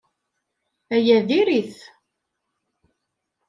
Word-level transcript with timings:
Aya 0.95 1.19
diri-t. 1.27 1.77